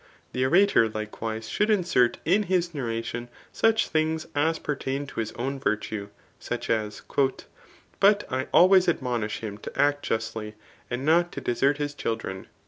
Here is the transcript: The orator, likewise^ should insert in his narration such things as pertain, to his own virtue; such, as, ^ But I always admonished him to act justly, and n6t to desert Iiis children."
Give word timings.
The 0.33 0.43
orator, 0.45 0.89
likewise^ 0.89 1.47
should 1.47 1.69
insert 1.69 2.17
in 2.25 2.41
his 2.49 2.73
narration 2.73 3.29
such 3.53 3.87
things 3.87 4.25
as 4.33 4.57
pertain, 4.57 5.05
to 5.05 5.19
his 5.19 5.31
own 5.33 5.59
virtue; 5.59 6.09
such, 6.39 6.71
as, 6.71 7.01
^ 7.09 7.43
But 7.99 8.23
I 8.27 8.47
always 8.51 8.87
admonished 8.87 9.41
him 9.41 9.59
to 9.59 9.79
act 9.79 10.03
justly, 10.03 10.55
and 10.89 11.07
n6t 11.07 11.29
to 11.29 11.41
desert 11.41 11.77
Iiis 11.77 11.95
children." 11.95 12.47